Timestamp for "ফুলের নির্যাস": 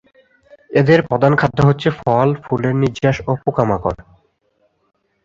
2.43-3.17